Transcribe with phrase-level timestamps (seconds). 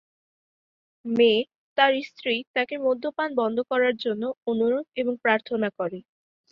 [1.05, 1.31] মে,
[1.77, 5.99] তার স্ত্রী তাকে মদ্যপান বন্ধ করার জন্য অনুরোধ এবং প্রার্থনা করে।